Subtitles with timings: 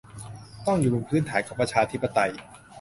[0.65, 2.31] ต้องอยู่บนพื้นฐานของประชาธิปไตย